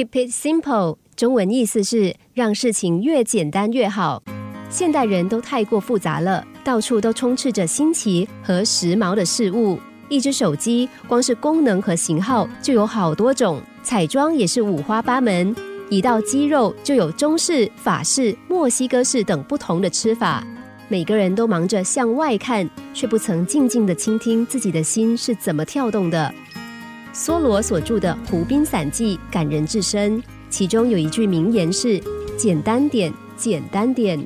[0.00, 4.22] Keep it simple，中文意思是让事情越简单越好。
[4.70, 9.78] 现代人都太过复杂了，到处都充斥着新奇和时髦的事物。
[10.08, 15.54] 一只手机，光是功能和型号就有好多种，彩妆也是五花八门。
[15.90, 20.42] 一道鸡肉就有中式、法式、墨西哥式等不同的吃法。
[20.88, 26.34] 每个人都忙着向外看，却不曾静静的倾听自己的心是怎么跳动的。
[27.12, 32.00] 梭罗所著的《湖滨散记》感人至深，其中有一句名言是
[32.38, 34.18] “简单点，简单点”。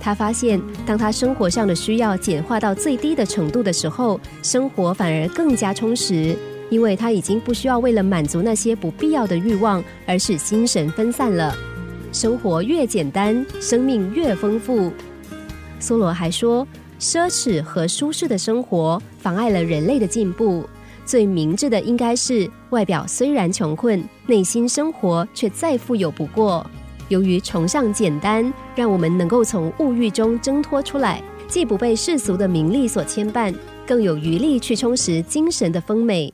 [0.00, 6.34] 他发现，当他生活上的需要简化到最低的程度的时候，生活反而更加充实，
[6.70, 11.54] 因为他已经不需要为了满足那些不必要的欲望而使心神分散了。
[12.12, 14.90] 生活越简单，生命越丰富。
[15.78, 16.66] 梭罗还说，
[16.98, 20.64] 奢侈和舒适的生活妨碍了人类的进步。
[21.12, 26.64] 最明智的应该是，外表虽然穷困，内心生活却再富有不过。
[27.10, 33.54] 由于崇尚简单，让我们能够从物欲中挣脱出来，既不被世俗的名利所牵绊，
[33.86, 36.32] 更有余力去充实精神的丰美。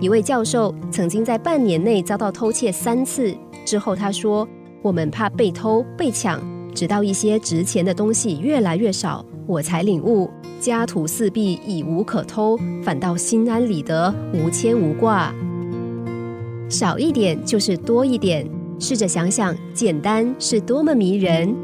[0.00, 3.36] 一位教授曾经在半年内遭到偷窃三次，
[3.66, 4.48] 之后他说。
[4.80, 6.38] 我们怕被偷被抢，
[6.74, 10.28] 直到一些值钱的东西越来越少，我才领悟
[10.60, 15.32] 家徒四壁已无可偷，反倒心安理得无牵无挂。
[16.68, 21.54] 少一点就是多一点，试着想想，简单是多么迷人。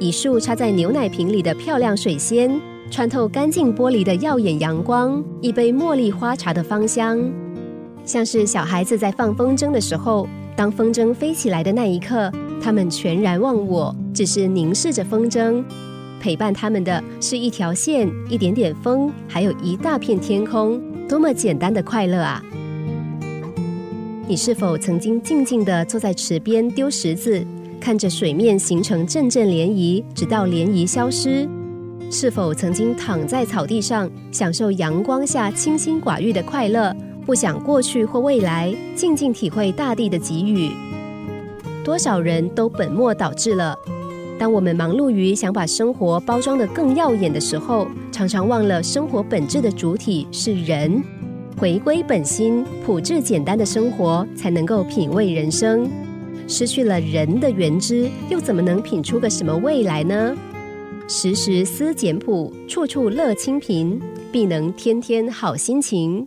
[0.00, 7.18] 一束插在牛奶瓶里的漂亮水仙，穿透干净玻璃的耀眼阳光，一杯茉莉花茶的芳香，
[8.04, 10.28] 像是小孩子在放风筝的时候。
[10.54, 12.30] 当风筝飞起来的那一刻，
[12.62, 15.62] 他们全然忘我，只是凝视着风筝。
[16.20, 20.80] 陪伴他们的是一条线、一点点风，还有一大片天空。
[21.08, 22.40] 多么简单的快乐啊！
[24.28, 27.44] 你是否曾经静静地坐在池边丢石子，
[27.80, 31.48] 看着水面形成阵阵涟漪，直到涟漪消失？
[32.08, 36.94] 是否曾经躺在草地上，享受阳光下清心寡欲的快乐？
[37.26, 40.70] 不想过去或未来，静静体会大地的给予。
[41.84, 43.76] 多少人都本末倒置了。
[44.38, 51.02] 当我们忙碌于想把生活包装得更耀眼的时候，常常忘了生活本质的主体是人。
[51.58, 55.88] 回归本心，朴质简单的生活，才能够品味人生。
[56.48, 60.36] 失去了人的原汁，又怎么能品出个什么味来呢？
[61.06, 64.00] 时时思简朴，处处乐清贫，
[64.32, 66.26] 必能天天好心情。